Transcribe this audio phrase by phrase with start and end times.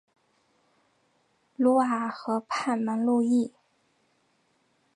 [1.57, 3.53] 卢瓦尔河畔蒙路易。